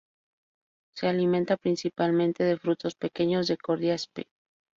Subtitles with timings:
[0.95, 4.27] Se alimenta principalmente de frutos pequeños de "Cordia" spp.